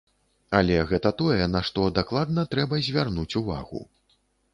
Але 0.59 0.77
гэта 0.91 1.09
тое, 1.19 1.37
на 1.55 1.61
што 1.69 1.85
дакладна 1.97 2.45
трэба 2.55 2.81
звярнуць 2.87 3.37
увагу. 3.43 3.83